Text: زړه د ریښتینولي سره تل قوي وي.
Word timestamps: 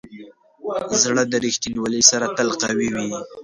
زړه 1.01 1.23
د 1.27 1.33
ریښتینولي 1.45 2.01
سره 2.11 2.25
تل 2.37 2.49
قوي 2.61 2.89
وي. 2.95 3.09